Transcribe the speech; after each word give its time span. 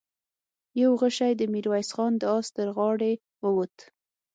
يو 0.81 0.89
غشۍ 1.01 1.31
د 1.37 1.41
ميرويس 1.53 1.89
خان 1.95 2.13
د 2.17 2.23
آس 2.35 2.47
تر 2.55 2.67
غاړې 2.77 3.13
ووت. 3.43 3.75